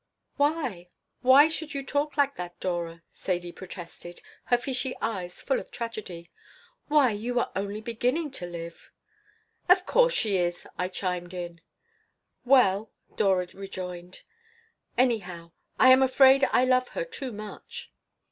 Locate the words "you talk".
1.75-2.17